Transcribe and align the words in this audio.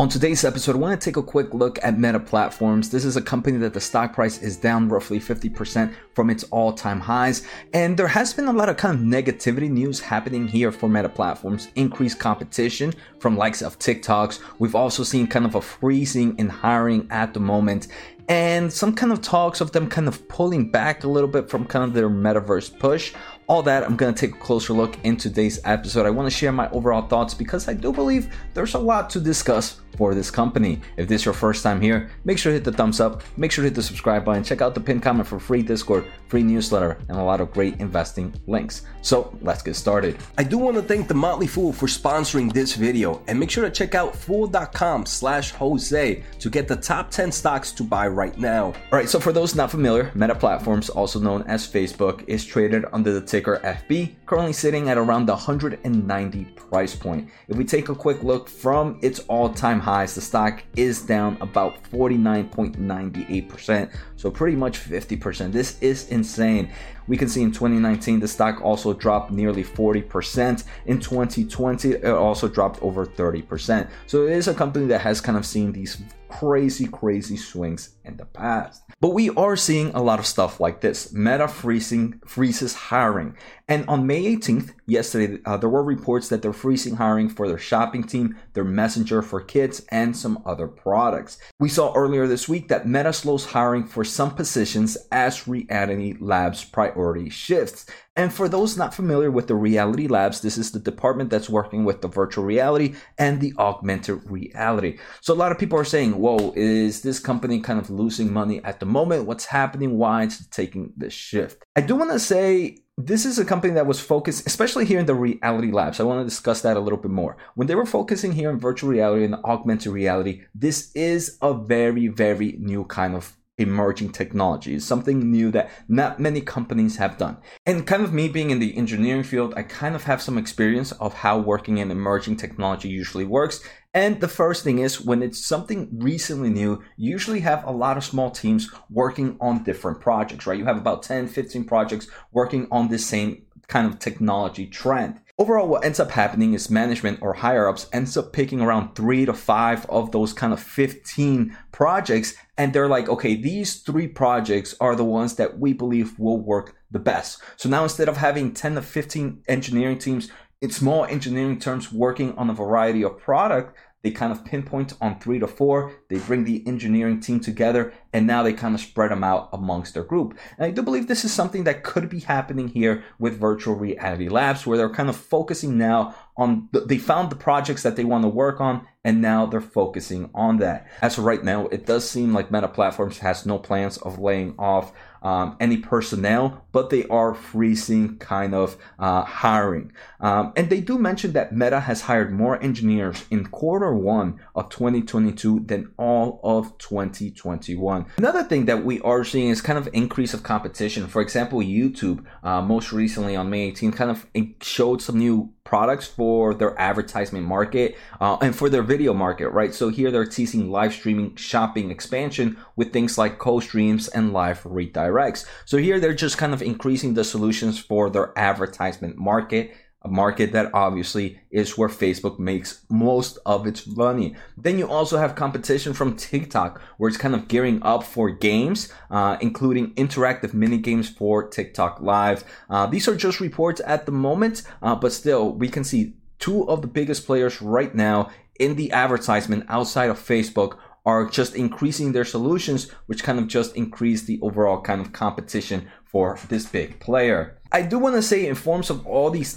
On 0.00 0.08
today's 0.08 0.46
episode, 0.46 0.76
I 0.76 0.78
want 0.78 0.98
to 0.98 1.04
take 1.04 1.18
a 1.18 1.22
quick 1.22 1.52
look 1.52 1.78
at 1.82 1.98
Meta 1.98 2.18
Platforms. 2.18 2.88
This 2.88 3.04
is 3.04 3.18
a 3.18 3.20
company 3.20 3.58
that 3.58 3.74
the 3.74 3.82
stock 3.82 4.14
price 4.14 4.40
is 4.40 4.56
down 4.56 4.88
roughly 4.88 5.20
50% 5.20 5.92
from 6.14 6.30
its 6.30 6.42
all 6.44 6.72
time 6.72 7.00
highs. 7.00 7.46
And 7.74 7.98
there 7.98 8.08
has 8.08 8.32
been 8.32 8.46
a 8.46 8.52
lot 8.54 8.70
of 8.70 8.78
kind 8.78 8.96
of 8.96 9.04
negativity 9.04 9.68
news 9.68 10.00
happening 10.00 10.48
here 10.48 10.72
for 10.72 10.88
Meta 10.88 11.10
Platforms. 11.10 11.68
Increased 11.74 12.18
competition 12.18 12.94
from 13.18 13.36
likes 13.36 13.60
of 13.60 13.78
TikToks. 13.78 14.40
We've 14.58 14.74
also 14.74 15.02
seen 15.02 15.26
kind 15.26 15.44
of 15.44 15.54
a 15.54 15.60
freezing 15.60 16.34
in 16.38 16.48
hiring 16.48 17.06
at 17.10 17.34
the 17.34 17.40
moment 17.40 17.88
and 18.30 18.72
some 18.72 18.94
kind 18.94 19.12
of 19.12 19.20
talks 19.20 19.60
of 19.60 19.72
them 19.72 19.88
kind 19.88 20.06
of 20.06 20.28
pulling 20.28 20.70
back 20.70 21.02
a 21.02 21.08
little 21.08 21.28
bit 21.28 21.50
from 21.50 21.66
kind 21.66 21.84
of 21.84 21.92
their 21.92 22.08
metaverse 22.08 22.78
push 22.78 23.12
all 23.50 23.64
that, 23.64 23.82
I'm 23.82 23.96
to 23.96 24.12
take 24.12 24.36
a 24.36 24.38
closer 24.38 24.72
look 24.72 24.96
in 25.02 25.16
today's 25.16 25.58
episode. 25.64 26.06
I 26.06 26.10
want 26.10 26.30
to 26.30 26.30
share 26.30 26.52
my 26.52 26.70
overall 26.70 27.08
thoughts 27.08 27.34
because 27.34 27.66
I 27.66 27.74
do 27.74 27.92
believe 27.92 28.32
there's 28.54 28.74
a 28.74 28.78
lot 28.78 29.10
to 29.10 29.20
discuss 29.20 29.79
for 29.96 30.14
this 30.14 30.30
company. 30.30 30.80
If 30.96 31.08
this 31.08 31.22
is 31.22 31.24
your 31.24 31.34
first 31.34 31.62
time 31.62 31.80
here, 31.80 32.10
make 32.24 32.38
sure 32.38 32.50
to 32.50 32.54
hit 32.54 32.64
the 32.64 32.72
thumbs 32.72 33.00
up, 33.00 33.22
make 33.36 33.52
sure 33.52 33.62
to 33.62 33.68
hit 33.68 33.74
the 33.74 33.82
subscribe 33.82 34.24
button, 34.24 34.44
check 34.44 34.62
out 34.62 34.74
the 34.74 34.80
pinned 34.80 35.02
comment 35.02 35.28
for 35.28 35.38
free 35.38 35.62
Discord, 35.62 36.04
free 36.28 36.42
newsletter, 36.42 36.98
and 37.08 37.18
a 37.18 37.22
lot 37.22 37.40
of 37.40 37.52
great 37.52 37.80
investing 37.80 38.32
links. 38.46 38.82
So 39.02 39.36
let's 39.42 39.62
get 39.62 39.76
started. 39.76 40.18
I 40.38 40.44
do 40.44 40.58
want 40.58 40.76
to 40.76 40.82
thank 40.82 41.08
the 41.08 41.14
Motley 41.14 41.46
Fool 41.46 41.72
for 41.72 41.86
sponsoring 41.86 42.52
this 42.52 42.74
video 42.74 43.22
and 43.26 43.38
make 43.38 43.50
sure 43.50 43.64
to 43.64 43.70
check 43.70 43.94
out 43.94 44.14
fool.com 44.14 45.06
slash 45.06 45.52
Jose 45.52 46.22
to 46.38 46.50
get 46.50 46.68
the 46.68 46.76
top 46.76 47.10
10 47.10 47.32
stocks 47.32 47.72
to 47.72 47.82
buy 47.82 48.06
right 48.06 48.36
now. 48.38 48.66
All 48.66 48.74
right, 48.92 49.08
so 49.08 49.18
for 49.20 49.32
those 49.32 49.54
not 49.54 49.70
familiar, 49.70 50.10
Meta 50.14 50.34
Platforms, 50.34 50.88
also 50.88 51.18
known 51.18 51.42
as 51.44 51.66
Facebook, 51.66 52.24
is 52.26 52.44
traded 52.44 52.84
under 52.92 53.12
the 53.12 53.20
ticker 53.20 53.60
FB, 53.64 54.14
currently 54.26 54.52
sitting 54.52 54.88
at 54.88 54.98
around 54.98 55.26
the 55.26 55.32
190 55.32 56.44
price 56.56 56.94
point. 56.94 57.28
If 57.48 57.56
we 57.56 57.64
take 57.64 57.88
a 57.88 57.94
quick 57.94 58.22
look 58.22 58.48
from 58.48 58.98
its 59.02 59.20
all-time 59.20 59.79
highs, 59.80 60.14
the 60.14 60.20
stock 60.20 60.62
is 60.76 61.02
down 61.02 61.36
about 61.40 61.82
49.98%, 61.90 63.90
so 64.16 64.30
pretty 64.30 64.56
much 64.56 64.78
50%. 64.78 65.52
This 65.52 65.80
is 65.80 66.08
insane. 66.08 66.70
We 67.08 67.16
can 67.16 67.28
see 67.28 67.42
in 67.42 67.50
2019 67.50 68.20
the 68.20 68.28
stock 68.28 68.60
also 68.62 68.92
dropped 68.92 69.32
nearly 69.32 69.64
40%. 69.64 70.62
In 70.86 71.00
2020 71.00 71.90
it 71.90 72.04
also 72.04 72.46
dropped 72.48 72.80
over 72.82 73.04
30%. 73.04 73.88
So 74.06 74.26
it 74.26 74.32
is 74.32 74.46
a 74.46 74.54
company 74.54 74.86
that 74.86 75.00
has 75.00 75.20
kind 75.20 75.36
of 75.36 75.44
seen 75.44 75.72
these 75.72 76.00
crazy, 76.30 76.86
crazy 76.86 77.36
swings 77.36 77.96
in 78.04 78.16
the 78.16 78.24
past. 78.24 78.82
But 79.00 79.14
we 79.14 79.30
are 79.30 79.56
seeing 79.56 79.90
a 79.90 80.02
lot 80.02 80.18
of 80.18 80.26
stuff 80.26 80.60
like 80.60 80.80
this. 80.80 81.12
Meta 81.12 81.48
freezing 81.48 82.20
freezes 82.24 82.74
hiring. 82.74 83.36
And 83.68 83.86
on 83.88 84.06
May 84.06 84.24
18th, 84.36 84.74
yesterday, 84.86 85.38
uh, 85.44 85.56
there 85.56 85.68
were 85.68 85.82
reports 85.82 86.28
that 86.28 86.42
they're 86.42 86.52
freezing 86.52 86.96
hiring 86.96 87.28
for 87.28 87.48
their 87.48 87.58
shopping 87.58 88.04
team, 88.04 88.36
their 88.52 88.64
messenger 88.64 89.22
for 89.22 89.40
kids, 89.40 89.82
and 89.90 90.16
some 90.16 90.42
other 90.46 90.68
products. 90.68 91.38
We 91.58 91.68
saw 91.68 91.92
earlier 91.94 92.26
this 92.26 92.48
week 92.48 92.68
that 92.68 92.86
Meta 92.86 93.12
slows 93.12 93.46
hiring 93.46 93.84
for 93.84 94.04
some 94.04 94.34
positions 94.34 94.96
as 95.10 95.48
Reality 95.48 96.16
Labs 96.20 96.64
priority 96.64 97.30
shifts. 97.30 97.86
And 98.16 98.32
for 98.32 98.48
those 98.48 98.76
not 98.76 98.92
familiar 98.92 99.30
with 99.30 99.46
the 99.46 99.54
Reality 99.54 100.08
Labs, 100.08 100.40
this 100.40 100.58
is 100.58 100.72
the 100.72 100.80
department 100.80 101.30
that's 101.30 101.48
working 101.48 101.84
with 101.84 102.02
the 102.02 102.08
virtual 102.08 102.44
reality 102.44 102.94
and 103.18 103.40
the 103.40 103.54
augmented 103.56 104.28
reality. 104.28 104.98
So 105.20 105.32
a 105.32 105.36
lot 105.36 105.52
of 105.52 105.58
people 105.58 105.78
are 105.78 105.84
saying, 105.84 106.18
whoa, 106.18 106.52
is 106.56 107.02
this 107.02 107.20
company 107.20 107.60
kind 107.60 107.78
of 107.78 107.88
losing 107.88 108.32
money 108.32 108.62
at 108.64 108.80
the 108.80 108.86
moment? 108.86 109.26
What's 109.26 109.46
happening? 109.46 109.96
Why 109.96 110.24
it's 110.24 110.44
taking 110.48 110.92
this 110.96 111.12
shift? 111.12 111.64
I 111.76 111.82
do 111.82 111.94
want 111.94 112.10
to 112.10 112.18
say 112.18 112.78
this 112.98 113.24
is 113.24 113.38
a 113.38 113.44
company 113.44 113.74
that 113.74 113.86
was 113.86 114.00
focused, 114.00 114.46
especially 114.46 114.84
here 114.84 114.98
in 114.98 115.06
the 115.06 115.14
reality 115.14 115.70
labs. 115.70 116.00
I 116.00 116.04
want 116.04 116.20
to 116.20 116.28
discuss 116.28 116.62
that 116.62 116.76
a 116.76 116.80
little 116.80 116.98
bit 116.98 117.12
more. 117.12 117.36
When 117.54 117.68
they 117.68 117.74
were 117.74 117.86
focusing 117.86 118.32
here 118.32 118.50
in 118.50 118.58
virtual 118.58 118.90
reality 118.90 119.24
and 119.24 119.36
augmented 119.36 119.92
reality, 119.92 120.42
this 120.54 120.90
is 120.94 121.38
a 121.40 121.54
very, 121.54 122.08
very 122.08 122.56
new 122.58 122.84
kind 122.84 123.14
of 123.14 123.36
emerging 123.60 124.10
technology. 124.12 124.74
It's 124.74 124.84
something 124.84 125.30
new 125.30 125.50
that 125.52 125.70
not 125.88 126.18
many 126.18 126.40
companies 126.40 126.96
have 126.96 127.18
done. 127.18 127.36
And 127.66 127.86
kind 127.86 128.02
of 128.02 128.12
me 128.12 128.28
being 128.28 128.50
in 128.50 128.58
the 128.58 128.76
engineering 128.76 129.22
field, 129.22 129.54
I 129.56 129.62
kind 129.62 129.94
of 129.94 130.04
have 130.04 130.22
some 130.22 130.38
experience 130.38 130.92
of 130.92 131.14
how 131.14 131.38
working 131.38 131.78
in 131.78 131.90
emerging 131.90 132.36
technology 132.36 132.88
usually 132.88 133.24
works. 133.24 133.62
And 133.92 134.20
the 134.20 134.28
first 134.28 134.62
thing 134.62 134.78
is 134.78 135.00
when 135.00 135.22
it's 135.22 135.44
something 135.44 135.88
recently 135.92 136.50
new, 136.50 136.82
you 136.96 137.10
usually 137.10 137.40
have 137.40 137.64
a 137.64 137.72
lot 137.72 137.96
of 137.96 138.04
small 138.04 138.30
teams 138.30 138.70
working 138.88 139.36
on 139.40 139.64
different 139.64 140.00
projects, 140.00 140.46
right? 140.46 140.58
You 140.58 140.64
have 140.64 140.76
about 140.76 141.02
10, 141.02 141.28
15 141.28 141.64
projects 141.64 142.08
working 142.32 142.68
on 142.70 142.88
the 142.88 142.98
same 142.98 143.42
kind 143.66 143.86
of 143.86 143.98
technology 143.98 144.66
trend. 144.66 145.20
Overall, 145.40 145.68
what 145.68 145.86
ends 145.86 145.98
up 145.98 146.10
happening 146.10 146.52
is 146.52 146.68
management 146.68 147.20
or 147.22 147.32
higher 147.32 147.66
ups 147.66 147.88
ends 147.94 148.14
up 148.14 148.30
picking 148.30 148.60
around 148.60 148.94
three 148.94 149.24
to 149.24 149.32
five 149.32 149.86
of 149.86 150.12
those 150.12 150.34
kind 150.34 150.52
of 150.52 150.60
15 150.60 151.56
projects. 151.72 152.34
And 152.60 152.74
they're 152.74 152.88
like, 152.88 153.08
okay, 153.08 153.36
these 153.36 153.80
three 153.80 154.06
projects 154.06 154.74
are 154.82 154.94
the 154.94 155.02
ones 155.02 155.36
that 155.36 155.58
we 155.58 155.72
believe 155.72 156.18
will 156.18 156.36
work 156.36 156.76
the 156.90 156.98
best. 156.98 157.40
So 157.56 157.70
now 157.70 157.84
instead 157.84 158.06
of 158.06 158.18
having 158.18 158.52
10 158.52 158.74
to 158.74 158.82
15 158.82 159.44
engineering 159.48 159.96
teams, 159.96 160.30
it's 160.60 160.76
small 160.76 161.06
engineering 161.06 161.58
terms 161.58 161.90
working 161.90 162.36
on 162.36 162.50
a 162.50 162.52
variety 162.52 163.02
of 163.02 163.18
product 163.18 163.78
they 164.02 164.10
kind 164.10 164.32
of 164.32 164.44
pinpoint 164.44 164.94
on 165.00 165.20
three 165.20 165.38
to 165.38 165.46
four. 165.46 165.92
They 166.08 166.18
bring 166.18 166.44
the 166.44 166.66
engineering 166.66 167.20
team 167.20 167.40
together 167.40 167.92
and 168.12 168.26
now 168.26 168.42
they 168.42 168.54
kind 168.54 168.74
of 168.74 168.80
spread 168.80 169.10
them 169.10 169.22
out 169.22 169.50
amongst 169.52 169.94
their 169.94 170.04
group. 170.04 170.38
And 170.56 170.66
I 170.66 170.70
do 170.70 170.82
believe 170.82 171.06
this 171.06 171.24
is 171.24 171.32
something 171.32 171.64
that 171.64 171.82
could 171.82 172.08
be 172.08 172.20
happening 172.20 172.68
here 172.68 173.04
with 173.18 173.38
virtual 173.38 173.74
reality 173.74 174.28
labs 174.28 174.66
where 174.66 174.78
they're 174.78 174.88
kind 174.88 175.10
of 175.10 175.16
focusing 175.16 175.76
now 175.76 176.14
on, 176.36 176.68
the, 176.72 176.80
they 176.80 176.96
found 176.96 177.30
the 177.30 177.36
projects 177.36 177.82
that 177.82 177.96
they 177.96 178.04
want 178.04 178.24
to 178.24 178.28
work 178.28 178.60
on 178.60 178.86
and 179.04 179.22
now 179.22 179.46
they're 179.46 179.60
focusing 179.60 180.30
on 180.34 180.58
that. 180.58 180.86
As 181.00 181.16
of 181.16 181.24
right 181.24 181.42
now, 181.42 181.66
it 181.68 181.86
does 181.86 182.08
seem 182.08 182.34
like 182.34 182.50
Meta 182.50 182.68
Platforms 182.68 183.18
has 183.18 183.46
no 183.46 183.58
plans 183.58 183.96
of 183.98 184.18
laying 184.18 184.54
off 184.58 184.92
um, 185.22 185.56
any 185.60 185.76
personnel, 185.76 186.64
but 186.72 186.90
they 186.90 187.06
are 187.08 187.34
freezing 187.34 188.18
kind 188.18 188.54
of 188.54 188.76
uh, 188.98 189.22
hiring. 189.22 189.92
Um, 190.20 190.52
and 190.56 190.70
they 190.70 190.80
do 190.80 190.98
mention 190.98 191.32
that 191.32 191.54
Meta 191.54 191.80
has 191.80 192.02
hired 192.02 192.32
more 192.32 192.62
engineers 192.62 193.24
in 193.30 193.46
quarter 193.46 193.94
one 193.94 194.40
of 194.54 194.68
2022 194.70 195.60
than 195.60 195.92
all 195.98 196.40
of 196.42 196.76
2021. 196.78 198.06
Another 198.16 198.44
thing 198.44 198.66
that 198.66 198.84
we 198.84 199.00
are 199.00 199.24
seeing 199.24 199.50
is 199.50 199.60
kind 199.60 199.78
of 199.78 199.88
increase 199.92 200.34
of 200.34 200.42
competition. 200.42 201.06
For 201.06 201.20
example, 201.20 201.60
YouTube, 201.60 202.24
uh, 202.42 202.62
most 202.62 202.92
recently 202.92 203.36
on 203.36 203.50
May 203.50 203.68
18, 203.68 203.92
kind 203.92 204.10
of 204.10 204.26
showed 204.62 205.02
some 205.02 205.18
new 205.18 205.52
products 205.70 206.08
for 206.08 206.52
their 206.52 206.78
advertisement 206.80 207.46
market 207.46 207.96
uh, 208.20 208.36
and 208.42 208.56
for 208.56 208.68
their 208.68 208.82
video 208.82 209.14
market, 209.14 209.50
right? 209.50 209.72
So 209.72 209.88
here 209.88 210.10
they're 210.10 210.26
teasing 210.26 210.68
live 210.68 210.92
streaming 210.92 211.36
shopping 211.36 211.92
expansion 211.92 212.56
with 212.74 212.92
things 212.92 213.16
like 213.16 213.38
co-streams 213.38 214.08
and 214.08 214.32
live 214.32 214.64
redirects. 214.64 215.46
So 215.66 215.78
here 215.78 216.00
they're 216.00 216.12
just 216.12 216.38
kind 216.38 216.52
of 216.52 216.60
increasing 216.60 217.14
the 217.14 217.22
solutions 217.22 217.78
for 217.78 218.10
their 218.10 218.36
advertisement 218.36 219.16
market 219.16 219.72
a 220.02 220.08
market 220.08 220.52
that 220.52 220.70
obviously 220.72 221.40
is 221.50 221.76
where 221.76 221.88
Facebook 221.88 222.38
makes 222.38 222.84
most 222.88 223.38
of 223.44 223.66
its 223.66 223.86
money. 223.86 224.34
Then 224.56 224.78
you 224.78 224.88
also 224.88 225.18
have 225.18 225.34
competition 225.34 225.92
from 225.92 226.16
TikTok, 226.16 226.80
where 226.96 227.08
it's 227.08 227.18
kind 227.18 227.34
of 227.34 227.48
gearing 227.48 227.82
up 227.82 228.02
for 228.04 228.30
games, 228.30 228.90
uh, 229.10 229.36
including 229.40 229.94
interactive 229.94 230.54
mini 230.54 230.78
games 230.78 231.08
for 231.08 231.48
TikTok 231.48 232.00
Live. 232.00 232.44
Uh, 232.70 232.86
these 232.86 233.08
are 233.08 233.16
just 233.16 233.40
reports 233.40 233.80
at 233.86 234.06
the 234.06 234.12
moment, 234.12 234.62
uh, 234.82 234.94
but 234.94 235.12
still, 235.12 235.52
we 235.52 235.68
can 235.68 235.84
see 235.84 236.14
two 236.38 236.66
of 236.68 236.80
the 236.80 236.88
biggest 236.88 237.26
players 237.26 237.60
right 237.60 237.94
now 237.94 238.30
in 238.58 238.76
the 238.76 238.92
advertisement 238.92 239.64
outside 239.68 240.10
of 240.10 240.18
Facebook 240.18 240.78
are 241.06 241.26
just 241.26 241.54
increasing 241.54 242.12
their 242.12 242.24
solutions, 242.24 242.90
which 243.06 243.22
kind 243.22 243.38
of 243.38 243.46
just 243.48 243.74
increase 243.74 244.22
the 244.22 244.38
overall 244.42 244.80
kind 244.80 245.00
of 245.00 245.12
competition 245.12 245.88
for 246.10 246.38
this 246.48 246.66
big 246.66 246.98
player. 246.98 247.56
I 247.72 247.82
do 247.82 248.00
want 248.00 248.16
to 248.16 248.22
say, 248.22 248.46
in 248.46 248.56
forms 248.56 248.90
of 248.90 249.06
all 249.06 249.30
these 249.30 249.56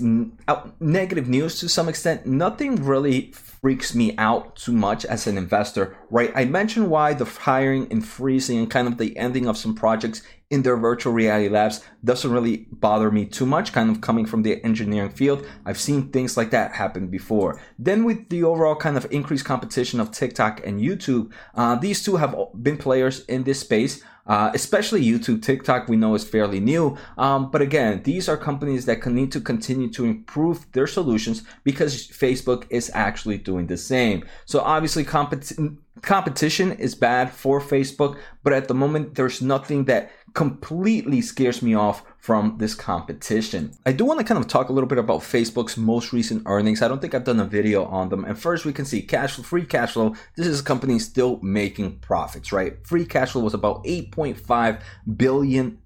negative 0.80 1.28
news 1.28 1.60
to 1.60 1.68
some 1.68 1.90
extent, 1.90 2.28
nothing 2.28 2.76
really 2.76 3.32
freaks 3.32 3.96
me 3.96 4.16
out 4.18 4.56
too 4.56 4.74
much 4.74 5.04
as 5.06 5.26
an 5.26 5.36
investor, 5.38 5.98
right? 6.12 6.32
I 6.36 6.46
mentioned 6.46 6.92
why 6.92 7.16
the 7.16 7.26
hiring 7.26 7.88
and 7.92 8.06
freezing 8.06 8.60
and 8.60 8.70
kind 8.70 8.88
of 8.88 9.00
the 9.00 9.18
ending 9.18 9.48
of 9.48 9.58
some 9.58 9.74
projects 9.74 10.22
in 10.52 10.62
their 10.62 10.78
virtual 10.78 11.12
reality 11.12 11.50
labs 11.50 11.84
doesn't 12.04 12.32
really 12.32 12.68
bother 12.72 13.10
me 13.10 13.26
too 13.26 13.48
much, 13.48 13.74
kind 13.74 13.90
of 13.90 14.02
coming 14.02 14.28
from 14.28 14.44
the 14.44 14.64
engineering 14.64 15.10
field. 15.10 15.44
I've 15.66 15.80
seen 15.80 16.12
things 16.12 16.38
like 16.38 16.52
that 16.52 16.74
happen 16.74 17.08
before. 17.08 17.60
Then, 17.80 18.04
with 18.04 18.30
the 18.30 18.44
overall 18.44 18.76
kind 18.76 18.96
of 18.96 19.12
increased 19.12 19.46
competition 19.46 20.00
of 20.00 20.12
TikTok 20.12 20.62
and 20.64 20.80
YouTube, 20.80 21.32
uh, 21.56 21.74
these 21.76 22.04
two 22.04 22.18
have 22.18 22.36
been 22.62 22.78
players 22.78 23.26
in 23.26 23.44
this 23.44 23.62
space. 23.62 24.04
Uh, 24.26 24.52
especially 24.54 25.04
YouTube, 25.04 25.42
TikTok, 25.42 25.90
we 25.90 25.98
know 25.98 26.16
is 26.16 26.24
fairly 26.24 26.60
new. 26.60 26.98
Um, 27.18 27.52
but 27.52 27.62
again, 27.62 28.02
these 28.04 28.30
are 28.30 28.38
companies 28.38 28.86
that 28.86 29.02
can 29.02 29.14
need 29.14 29.32
to 29.34 29.42
continue 29.42 29.90
to 29.92 30.06
improve 30.06 30.66
their 30.72 30.88
solutions 30.88 31.44
because 31.64 32.08
Facebook 32.08 32.66
is 32.70 32.90
actually 32.94 33.38
doing 33.38 33.68
the 33.68 33.78
same. 33.78 34.24
So 34.46 34.62
obviously, 34.62 35.04
compet- 35.04 35.78
competition 36.02 36.72
is 36.74 36.96
bad 36.96 37.32
for 37.32 37.60
Facebook, 37.60 38.18
but 38.44 38.54
at 38.54 38.68
the 38.68 38.74
moment, 38.74 39.16
there's 39.16 39.42
nothing 39.42 39.86
that 39.86 40.12
completely 40.34 41.22
scares 41.22 41.62
me 41.62 41.74
off 41.74 42.04
from 42.18 42.56
this 42.58 42.74
competition. 42.74 43.74
I 43.86 43.92
do 43.92 44.06
want 44.06 44.20
to 44.20 44.26
kind 44.26 44.40
of 44.40 44.48
talk 44.48 44.70
a 44.70 44.74
little 44.74 44.88
bit 44.88 44.98
about 44.98 45.22
Facebook's 45.22 45.78
most 45.78 46.14
recent 46.14 46.44
earnings. 46.46 46.82
I 46.82 46.88
don't 46.88 47.02
think 47.02 47.14
I've 47.14 47.24
done 47.24 47.40
a 47.40 47.46
video 47.46 47.86
on 47.86 48.10
them. 48.10 48.26
And 48.26 48.38
first, 48.38 48.66
we 48.66 48.74
can 48.74 48.86
see 48.86 49.02
cash 49.02 49.36
flow, 49.36 49.44
free 49.44 49.66
cash 49.66 49.94
flow. 49.94 50.16
This 50.36 50.48
is 50.48 50.62
a 50.62 50.64
company 50.64 51.00
still 51.00 51.40
making 51.42 52.00
profits, 52.00 52.52
right? 52.52 52.86
Free 52.88 53.06
cash 53.06 53.32
flow 53.32 53.42
was 53.44 53.54
about 53.54 53.84
$8.5 53.84 54.82
billion. 55.18 55.80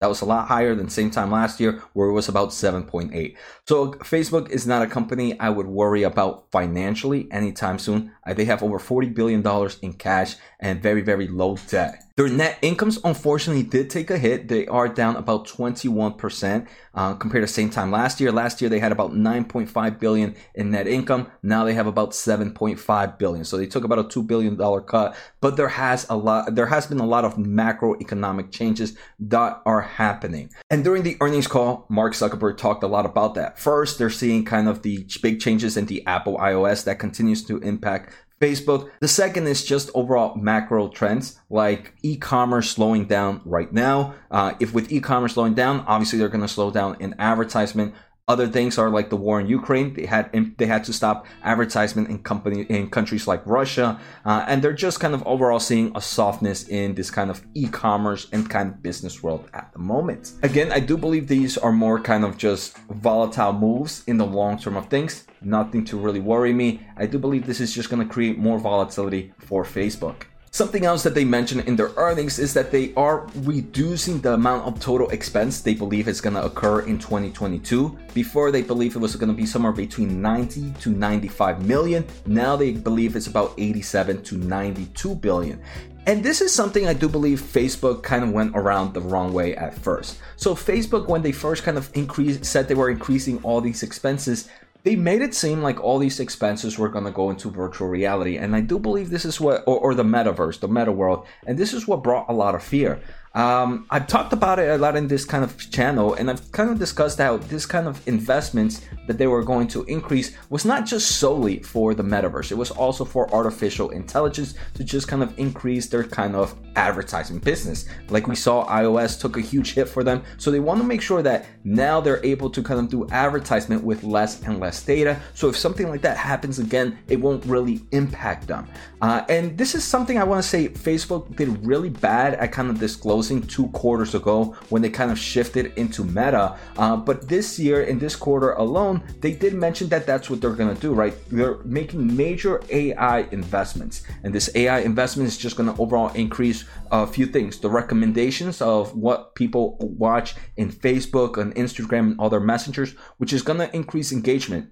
That 0.00 0.06
was 0.06 0.20
a 0.20 0.26
lot 0.26 0.46
higher 0.46 0.74
than 0.76 0.88
same 0.88 1.10
time 1.10 1.32
last 1.32 1.58
year, 1.58 1.82
where 1.92 2.08
it 2.08 2.12
was 2.12 2.28
about 2.28 2.50
7.8. 2.50 3.36
So 3.66 3.92
Facebook 3.94 4.48
is 4.48 4.66
not 4.66 4.82
a 4.82 4.86
company 4.86 5.38
I 5.40 5.50
would 5.50 5.66
worry 5.66 6.04
about 6.04 6.50
financially 6.52 7.28
anytime 7.32 7.78
soon. 7.80 8.12
Uh, 8.24 8.34
they 8.34 8.44
have 8.44 8.62
over 8.62 8.78
40 8.78 9.08
billion 9.08 9.42
dollars 9.42 9.78
in 9.80 9.94
cash 9.94 10.36
and 10.60 10.80
very 10.80 11.02
very 11.02 11.26
low 11.26 11.56
debt. 11.68 12.04
Their 12.18 12.28
net 12.28 12.58
incomes 12.62 12.98
unfortunately 13.04 13.62
did 13.62 13.90
take 13.90 14.10
a 14.10 14.18
hit. 14.18 14.48
They 14.48 14.66
are 14.66 14.88
down 14.88 15.14
about 15.14 15.46
21% 15.46 16.66
uh, 16.92 17.14
compared 17.14 17.44
to 17.44 17.46
same 17.46 17.70
time 17.70 17.92
last 17.92 18.20
year. 18.20 18.32
Last 18.32 18.60
year 18.60 18.68
they 18.68 18.80
had 18.80 18.90
about 18.90 19.12
9.5 19.12 20.00
billion 20.00 20.34
in 20.52 20.72
net 20.72 20.88
income. 20.88 21.30
Now 21.44 21.62
they 21.62 21.74
have 21.74 21.86
about 21.86 22.10
7.5 22.10 23.18
billion. 23.18 23.44
So 23.44 23.56
they 23.56 23.66
took 23.66 23.84
about 23.84 24.00
a 24.00 24.08
2 24.08 24.24
billion 24.24 24.56
dollar 24.56 24.80
cut, 24.80 25.14
but 25.40 25.56
there 25.56 25.68
has 25.68 26.08
a 26.10 26.16
lot 26.16 26.56
there 26.56 26.66
has 26.66 26.88
been 26.88 26.98
a 26.98 27.06
lot 27.06 27.24
of 27.24 27.36
macroeconomic 27.36 28.50
changes 28.50 28.98
that 29.20 29.62
are 29.64 29.82
happening. 29.82 30.50
And 30.70 30.82
during 30.82 31.04
the 31.04 31.16
earnings 31.20 31.46
call, 31.46 31.86
Mark 31.88 32.14
Zuckerberg 32.14 32.56
talked 32.56 32.82
a 32.82 32.88
lot 32.88 33.06
about 33.06 33.36
that. 33.36 33.60
First, 33.60 33.96
they're 33.96 34.10
seeing 34.10 34.44
kind 34.44 34.68
of 34.68 34.82
the 34.82 35.06
big 35.22 35.38
changes 35.38 35.76
in 35.76 35.86
the 35.86 36.04
Apple 36.04 36.36
iOS 36.38 36.82
that 36.82 36.98
continues 36.98 37.44
to 37.44 37.58
impact 37.58 38.12
Facebook. 38.40 38.90
The 39.00 39.08
second 39.08 39.46
is 39.46 39.64
just 39.64 39.90
overall 39.94 40.36
macro 40.36 40.88
trends 40.88 41.40
like 41.50 41.94
e-commerce 42.02 42.70
slowing 42.70 43.06
down 43.06 43.40
right 43.44 43.72
now. 43.72 44.14
Uh, 44.30 44.54
if 44.60 44.72
with 44.72 44.92
e-commerce 44.92 45.34
slowing 45.34 45.54
down, 45.54 45.80
obviously 45.86 46.18
they're 46.18 46.28
going 46.28 46.42
to 46.42 46.48
slow 46.48 46.70
down 46.70 46.96
in 47.00 47.14
advertisement. 47.18 47.94
Other 48.28 48.46
things 48.46 48.76
are 48.76 48.90
like 48.90 49.08
the 49.08 49.16
war 49.16 49.40
in 49.40 49.46
Ukraine. 49.48 49.94
They 49.94 50.04
had 50.04 50.30
they 50.58 50.66
had 50.66 50.84
to 50.84 50.92
stop 50.92 51.26
advertisement 51.42 52.10
in 52.10 52.18
company 52.18 52.66
in 52.68 52.90
countries 52.90 53.26
like 53.26 53.42
Russia, 53.46 53.98
uh, 54.24 54.44
and 54.46 54.62
they're 54.62 54.80
just 54.86 55.00
kind 55.00 55.14
of 55.14 55.26
overall 55.26 55.60
seeing 55.60 55.92
a 55.94 56.00
softness 56.02 56.68
in 56.68 56.94
this 56.94 57.10
kind 57.10 57.30
of 57.30 57.42
e-commerce 57.54 58.28
and 58.32 58.48
kind 58.50 58.68
of 58.70 58.82
business 58.82 59.22
world 59.22 59.48
at 59.54 59.72
the 59.72 59.78
moment. 59.78 60.32
Again, 60.42 60.70
I 60.72 60.80
do 60.80 60.98
believe 60.98 61.26
these 61.26 61.56
are 61.56 61.72
more 61.72 61.98
kind 62.00 62.22
of 62.22 62.36
just 62.36 62.76
volatile 62.88 63.54
moves 63.54 64.04
in 64.06 64.18
the 64.18 64.26
long 64.26 64.58
term 64.58 64.76
of 64.76 64.88
things. 64.88 65.24
Nothing 65.40 65.84
to 65.86 65.96
really 65.96 66.20
worry 66.20 66.52
me. 66.52 66.82
I 66.96 67.06
do 67.06 67.18
believe 67.18 67.46
this 67.46 67.60
is 67.60 67.74
just 67.74 67.88
going 67.88 68.06
to 68.06 68.12
create 68.12 68.38
more 68.38 68.58
volatility 68.58 69.32
for 69.38 69.64
Facebook. 69.64 70.24
Something 70.58 70.84
else 70.84 71.04
that 71.04 71.14
they 71.14 71.24
mention 71.24 71.60
in 71.60 71.76
their 71.76 71.92
earnings 71.96 72.40
is 72.40 72.52
that 72.54 72.72
they 72.72 72.92
are 72.94 73.28
reducing 73.44 74.20
the 74.20 74.34
amount 74.34 74.66
of 74.66 74.80
total 74.80 75.08
expense 75.10 75.60
they 75.60 75.72
believe 75.72 76.08
is 76.08 76.20
going 76.20 76.34
to 76.34 76.44
occur 76.44 76.80
in 76.80 76.98
2022. 76.98 77.96
Before 78.12 78.50
they 78.50 78.62
believe 78.62 78.96
it 78.96 78.98
was 78.98 79.14
going 79.14 79.28
to 79.28 79.36
be 79.36 79.46
somewhere 79.46 79.70
between 79.70 80.20
90 80.20 80.72
to 80.80 80.90
95 80.90 81.64
million. 81.64 82.04
Now 82.26 82.56
they 82.56 82.72
believe 82.72 83.14
it's 83.14 83.28
about 83.28 83.54
87 83.56 84.24
to 84.24 84.36
92 84.36 85.14
billion. 85.14 85.62
And 86.08 86.24
this 86.24 86.40
is 86.40 86.52
something 86.52 86.88
I 86.88 86.92
do 86.94 87.08
believe 87.08 87.40
Facebook 87.40 88.02
kind 88.02 88.24
of 88.24 88.32
went 88.32 88.56
around 88.56 88.94
the 88.94 89.00
wrong 89.00 89.32
way 89.32 89.54
at 89.54 89.78
first. 89.78 90.18
So 90.34 90.56
Facebook, 90.56 91.06
when 91.06 91.22
they 91.22 91.30
first 91.30 91.62
kind 91.62 91.78
of 91.78 91.88
increased, 91.94 92.44
said 92.44 92.66
they 92.66 92.74
were 92.74 92.90
increasing 92.90 93.38
all 93.44 93.60
these 93.60 93.84
expenses, 93.84 94.48
they 94.84 94.96
made 94.96 95.22
it 95.22 95.34
seem 95.34 95.62
like 95.62 95.82
all 95.82 95.98
these 95.98 96.20
expenses 96.20 96.78
were 96.78 96.88
going 96.88 97.04
to 97.04 97.10
go 97.10 97.30
into 97.30 97.50
virtual 97.50 97.88
reality 97.88 98.36
and 98.36 98.54
i 98.54 98.60
do 98.60 98.78
believe 98.78 99.10
this 99.10 99.24
is 99.24 99.40
what 99.40 99.62
or, 99.66 99.78
or, 99.78 99.94
the 99.94 100.04
metaverse 100.04 100.60
the 100.60 100.68
meta 100.68 100.92
world 100.92 101.26
and 101.46 101.58
this 101.58 101.72
is 101.72 101.86
what 101.86 102.02
brought 102.02 102.28
a 102.28 102.32
lot 102.32 102.54
of 102.54 102.62
fear. 102.62 103.00
Um, 103.34 103.86
I've 103.90 104.06
talked 104.06 104.32
about 104.32 104.58
it 104.58 104.68
a 104.68 104.78
lot 104.78 104.96
in 104.96 105.08
this 105.08 105.24
kind 105.24 105.44
of 105.44 105.70
channel, 105.70 106.14
and 106.14 106.30
I've 106.30 106.50
kind 106.52 106.70
of 106.70 106.78
discussed 106.78 107.18
how 107.18 107.36
this 107.36 107.66
kind 107.66 107.86
of 107.86 108.06
investments 108.08 108.80
that 109.08 109.18
they 109.18 109.26
were 109.26 109.42
going 109.42 109.66
to 109.68 109.82
increase 109.84 110.36
was 110.50 110.64
not 110.64 110.86
just 110.86 111.18
solely 111.18 111.58
for 111.58 111.94
the 111.94 112.04
metaverse, 112.04 112.52
it 112.52 112.54
was 112.54 112.70
also 112.70 113.04
for 113.04 113.28
artificial 113.34 113.90
intelligence 113.90 114.54
to 114.74 114.84
just 114.84 115.08
kind 115.08 115.22
of 115.22 115.36
increase 115.38 115.88
their 115.88 116.04
kind 116.04 116.36
of 116.36 116.54
advertising 116.76 117.38
business. 117.40 117.86
Like 118.08 118.28
we 118.28 118.36
saw, 118.36 118.64
iOS 118.68 119.20
took 119.20 119.36
a 119.36 119.40
huge 119.40 119.74
hit 119.74 119.88
for 119.88 120.04
them, 120.04 120.22
so 120.36 120.52
they 120.52 120.60
want 120.60 120.80
to 120.80 120.86
make 120.86 121.02
sure 121.02 121.22
that 121.22 121.46
now 121.64 122.00
they're 122.00 122.24
able 122.24 122.50
to 122.50 122.62
kind 122.62 122.78
of 122.78 122.88
do 122.88 123.08
advertisement 123.10 123.82
with 123.82 124.04
less 124.04 124.42
and 124.42 124.60
less 124.60 124.82
data. 124.84 125.20
So 125.34 125.48
if 125.48 125.56
something 125.56 125.88
like 125.88 126.02
that 126.02 126.16
happens 126.16 126.58
again, 126.58 126.98
it 127.08 127.20
won't 127.20 127.44
really 127.46 127.80
impact 127.90 128.46
them. 128.46 128.68
Uh, 129.00 129.24
and 129.28 129.56
this 129.56 129.74
is 129.74 129.84
something 129.84 130.18
I 130.18 130.24
want 130.24 130.42
to 130.42 130.48
say 130.48 130.68
Facebook 130.68 131.34
did 131.36 131.64
really 131.66 131.88
bad 131.88 132.34
at 132.34 132.52
kind 132.52 132.70
of 132.70 132.78
disclosing 132.78 133.42
two 133.42 133.68
quarters 133.68 134.14
ago 134.14 134.56
when 134.68 134.82
they 134.82 134.90
kind 134.90 135.10
of 135.10 135.18
shifted 135.18 135.72
into 135.76 136.04
meta. 136.04 136.56
Uh, 136.76 136.96
but 136.96 137.28
this 137.28 137.58
year, 137.58 137.82
in 137.82 137.98
this 137.98 138.14
quarter 138.14 138.52
alone, 138.52 138.97
they 139.20 139.32
did 139.32 139.54
mention 139.54 139.88
that 139.88 140.06
that's 140.06 140.30
what 140.30 140.40
they're 140.40 140.52
going 140.52 140.74
to 140.74 140.80
do, 140.80 140.92
right? 140.92 141.14
They're 141.30 141.58
making 141.64 142.16
major 142.16 142.62
AI 142.70 143.20
investments. 143.30 144.02
And 144.22 144.34
this 144.34 144.50
AI 144.54 144.80
investment 144.80 145.28
is 145.28 145.38
just 145.38 145.56
going 145.56 145.72
to 145.72 145.80
overall 145.80 146.12
increase 146.14 146.64
a 146.90 147.06
few 147.06 147.26
things 147.26 147.58
the 147.58 147.70
recommendations 147.70 148.60
of 148.60 148.94
what 148.96 149.34
people 149.34 149.76
watch 149.80 150.34
in 150.56 150.70
Facebook 150.70 151.36
and 151.36 151.54
Instagram 151.54 152.12
and 152.12 152.20
other 152.20 152.40
messengers, 152.40 152.92
which 153.18 153.32
is 153.32 153.42
going 153.42 153.58
to 153.58 153.74
increase 153.74 154.12
engagement 154.12 154.70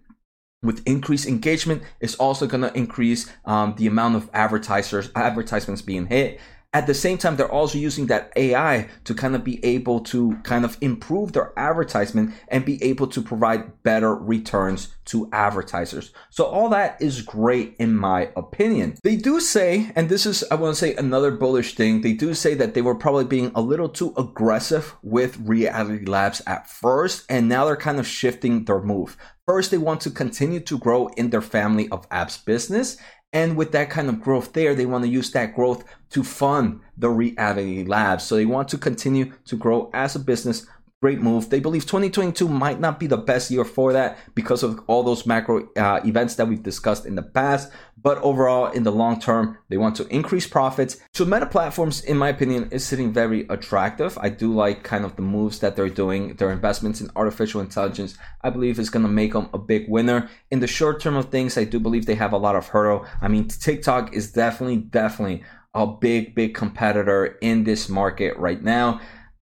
with 0.62 0.82
increased 0.86 1.26
engagement 1.26 1.82
it's 2.00 2.14
also 2.16 2.46
going 2.46 2.62
to 2.62 2.76
increase 2.76 3.30
um, 3.44 3.74
the 3.76 3.86
amount 3.86 4.16
of 4.16 4.30
advertisers 4.32 5.10
advertisements 5.14 5.82
being 5.82 6.06
hit 6.06 6.40
at 6.76 6.86
the 6.86 6.92
same 6.92 7.16
time, 7.16 7.36
they're 7.36 7.50
also 7.50 7.78
using 7.78 8.06
that 8.08 8.30
AI 8.36 8.88
to 9.04 9.14
kind 9.14 9.34
of 9.34 9.42
be 9.42 9.64
able 9.64 10.00
to 10.00 10.36
kind 10.42 10.62
of 10.62 10.76
improve 10.82 11.32
their 11.32 11.58
advertisement 11.58 12.34
and 12.48 12.66
be 12.66 12.82
able 12.84 13.06
to 13.06 13.22
provide 13.22 13.82
better 13.82 14.14
returns 14.14 14.88
to 15.06 15.26
advertisers. 15.32 16.12
So 16.28 16.44
all 16.44 16.68
that 16.68 17.00
is 17.00 17.22
great 17.22 17.76
in 17.78 17.96
my 17.96 18.30
opinion. 18.36 18.98
They 19.02 19.16
do 19.16 19.40
say, 19.40 19.90
and 19.96 20.10
this 20.10 20.26
is, 20.26 20.44
I 20.50 20.56
want 20.56 20.74
to 20.74 20.78
say 20.78 20.94
another 20.96 21.30
bullish 21.30 21.76
thing, 21.76 22.02
they 22.02 22.12
do 22.12 22.34
say 22.34 22.52
that 22.54 22.74
they 22.74 22.82
were 22.82 22.94
probably 22.94 23.24
being 23.24 23.52
a 23.54 23.62
little 23.62 23.88
too 23.88 24.12
aggressive 24.18 24.94
with 25.02 25.38
Reality 25.38 26.04
Labs 26.04 26.42
at 26.46 26.68
first, 26.68 27.24
and 27.30 27.48
now 27.48 27.64
they're 27.64 27.76
kind 27.76 27.98
of 27.98 28.06
shifting 28.06 28.66
their 28.66 28.82
move. 28.82 29.16
First, 29.46 29.70
they 29.70 29.78
want 29.78 30.00
to 30.00 30.10
continue 30.10 30.58
to 30.58 30.76
grow 30.76 31.06
in 31.16 31.30
their 31.30 31.40
family 31.40 31.88
of 31.90 32.08
apps 32.10 32.44
business. 32.44 32.96
And 33.36 33.54
with 33.54 33.72
that 33.72 33.90
kind 33.90 34.08
of 34.08 34.22
growth 34.22 34.54
there, 34.54 34.74
they 34.74 34.86
want 34.86 35.04
to 35.04 35.10
use 35.10 35.30
that 35.32 35.54
growth 35.54 35.84
to 36.08 36.24
fund 36.24 36.80
the 36.96 37.10
reality 37.10 37.84
labs. 37.84 38.24
So 38.24 38.34
they 38.34 38.46
want 38.46 38.70
to 38.70 38.78
continue 38.78 39.34
to 39.44 39.56
grow 39.56 39.90
as 39.92 40.16
a 40.16 40.20
business. 40.20 40.66
Great 41.02 41.20
move. 41.20 41.50
They 41.50 41.60
believe 41.60 41.84
2022 41.84 42.48
might 42.48 42.80
not 42.80 42.98
be 42.98 43.06
the 43.06 43.18
best 43.18 43.50
year 43.50 43.66
for 43.66 43.92
that 43.92 44.16
because 44.34 44.62
of 44.62 44.80
all 44.86 45.02
those 45.02 45.26
macro 45.26 45.68
uh, 45.76 46.00
events 46.06 46.36
that 46.36 46.48
we've 46.48 46.62
discussed 46.62 47.04
in 47.04 47.16
the 47.16 47.22
past. 47.22 47.70
But 48.00 48.16
overall, 48.22 48.70
in 48.70 48.82
the 48.82 48.92
long 48.92 49.20
term, 49.20 49.58
they 49.68 49.76
want 49.76 49.96
to 49.96 50.08
increase 50.08 50.46
profits. 50.46 50.96
So 51.12 51.26
Meta 51.26 51.44
Platforms, 51.44 52.02
in 52.02 52.16
my 52.16 52.30
opinion, 52.30 52.70
is 52.70 52.86
sitting 52.86 53.12
very 53.12 53.46
attractive. 53.50 54.16
I 54.22 54.30
do 54.30 54.54
like 54.54 54.84
kind 54.84 55.04
of 55.04 55.16
the 55.16 55.22
moves 55.22 55.58
that 55.58 55.76
they're 55.76 55.90
doing. 55.90 56.34
Their 56.36 56.50
investments 56.50 57.02
in 57.02 57.10
artificial 57.14 57.60
intelligence, 57.60 58.16
I 58.40 58.48
believe, 58.48 58.78
is 58.78 58.88
going 58.88 59.04
to 59.04 59.12
make 59.12 59.34
them 59.34 59.50
a 59.52 59.58
big 59.58 59.90
winner. 59.90 60.30
In 60.50 60.60
the 60.60 60.66
short 60.66 61.00
term 61.00 61.16
of 61.16 61.30
things, 61.30 61.58
I 61.58 61.64
do 61.64 61.78
believe 61.78 62.06
they 62.06 62.14
have 62.14 62.32
a 62.32 62.38
lot 62.38 62.56
of 62.56 62.68
hurdle. 62.68 63.04
I 63.20 63.28
mean, 63.28 63.48
TikTok 63.48 64.14
is 64.14 64.32
definitely, 64.32 64.78
definitely 64.78 65.44
a 65.74 65.86
big, 65.86 66.34
big 66.34 66.54
competitor 66.54 67.36
in 67.42 67.64
this 67.64 67.90
market 67.90 68.34
right 68.38 68.62
now. 68.62 69.02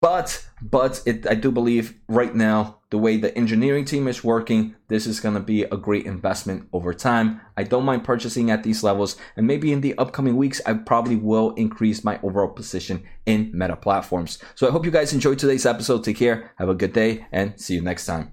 But 0.02 0.49
but 0.62 1.02
it, 1.06 1.28
I 1.28 1.36
do 1.36 1.52
believe 1.52 1.96
right 2.08 2.34
now 2.34 2.80
the 2.90 2.98
way 2.98 3.18
the 3.18 3.36
engineering 3.38 3.86
team 3.86 4.08
is 4.08 4.24
working, 4.24 4.76
this 4.88 5.06
is 5.06 5.20
going 5.20 5.36
to 5.36 5.40
be 5.40 5.64
a 5.64 5.78
great 5.78 6.06
investment 6.06 6.68
over 6.74 6.94
time. 6.94 7.40
I 7.56 7.64
don't 7.64 7.86
mind 7.86 8.04
purchasing 8.04 8.50
at 8.50 8.64
these 8.64 8.84
levels, 8.84 9.16
and 9.38 9.46
maybe 9.46 9.72
in 9.72 9.82
the 9.82 9.98
upcoming 9.98 10.36
weeks, 10.36 10.62
I 10.66 10.74
probably 10.74 11.16
will 11.16 11.52
increase 11.52 12.04
my 12.04 12.20
overall 12.24 12.50
position 12.50 13.04
in 13.26 13.52
Meta 13.54 13.76
platforms. 13.76 14.40
So 14.56 14.68
I 14.68 14.72
hope 14.72 14.86
you 14.86 14.92
guys 14.92 15.14
enjoyed 15.14 15.40
today's 15.40 15.66
episode. 15.66 16.04
Take 16.04 16.18
care, 16.18 16.52
have 16.58 16.70
a 16.70 16.76
good 16.76 16.94
day, 16.94 17.28
and 17.32 17.60
see 17.60 17.76
you 17.76 17.82
next 17.82 18.06
time. 18.06 18.28